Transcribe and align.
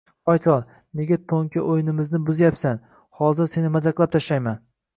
—Hoy 0.29 0.37
chol, 0.45 0.61
nega 1.01 1.17
to’nka 1.33 1.65
o’yinimni 1.75 2.23
buzyapsan? 2.31 2.81
Hozir 3.21 3.53
seni 3.55 3.73
majag’lab 3.79 4.15
tashlayman! 4.21 4.63